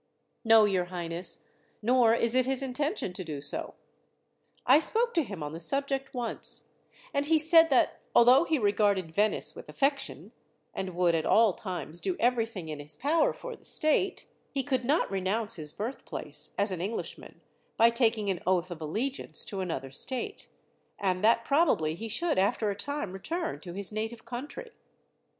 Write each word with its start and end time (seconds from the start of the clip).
"No, 0.43 0.65
your 0.65 0.85
highness, 0.85 1.45
nor 1.83 2.15
is 2.15 2.33
it 2.33 2.47
his 2.47 2.63
intention 2.63 3.13
to 3.13 3.23
do 3.23 3.39
so. 3.39 3.75
I 4.65 4.79
spoke 4.79 5.13
to 5.13 5.21
him 5.21 5.43
on 5.43 5.53
the 5.53 5.59
subject 5.59 6.11
once, 6.15 6.65
and 7.13 7.27
he 7.27 7.37
said 7.37 7.69
that, 7.69 7.99
although 8.15 8.43
he 8.45 8.57
regarded 8.57 9.13
Venice 9.13 9.53
with 9.53 9.69
affection, 9.69 10.31
and 10.73 10.95
would 10.95 11.13
at 11.13 11.27
all 11.27 11.53
times 11.53 12.01
do 12.01 12.17
everything 12.19 12.67
in 12.67 12.79
his 12.79 12.95
power 12.95 13.31
for 13.31 13.55
the 13.55 13.63
state, 13.63 14.25
he 14.51 14.63
could 14.63 14.83
not 14.85 15.11
renounce 15.11 15.57
his 15.57 15.71
birthplace, 15.71 16.55
as 16.57 16.71
an 16.71 16.81
Englishman, 16.81 17.39
by 17.77 17.91
taking 17.91 18.27
an 18.31 18.41
oath 18.47 18.71
of 18.71 18.81
allegiance 18.81 19.45
to 19.45 19.59
another 19.59 19.91
state, 19.91 20.49
and 20.97 21.23
that 21.23 21.45
probably 21.45 21.93
he 21.93 22.07
should 22.07 22.39
after 22.39 22.71
a 22.71 22.75
time 22.75 23.13
return 23.13 23.59
to 23.59 23.73
his 23.73 23.91
native 23.91 24.25
country. 24.25 24.71